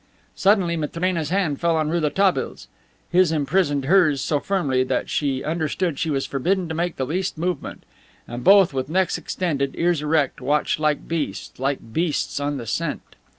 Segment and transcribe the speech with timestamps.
[0.33, 2.67] Suddenly Matrena's hand fell on Rouletabille's.
[3.11, 7.37] His imprisoned hers so firmly that she understood she was forbidden to make the least
[7.37, 7.83] movement.
[8.27, 13.15] And both, with necks extended, ears erect, watched like beasts, like beasts on the scent.